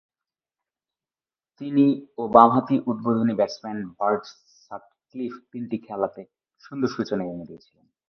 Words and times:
তিনি 1.61 1.85
ও 2.17 2.23
বামহাতি 2.35 2.75
উদ্বোধনী 2.91 3.33
ব্যাটসম্যান 3.39 3.77
বার্ট 3.99 4.23
সাটক্লিফ 4.65 5.33
তিনটি 5.51 5.77
খেলাতে 5.87 6.21
সুন্দর 6.63 6.89
সূচনা 6.95 7.23
এনে 7.25 7.47
দিয়েছিলেন। 7.49 7.85